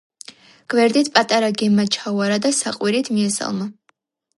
გვერდით 0.73 1.11
პატარა 1.19 1.51
გემმა 1.61 1.87
ჩაუარა 1.99 2.43
და 2.49 2.55
საყვირით 2.65 3.17
მიესალმა. 3.19 3.75